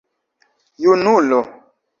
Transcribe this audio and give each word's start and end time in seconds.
Junulo! 0.81 1.39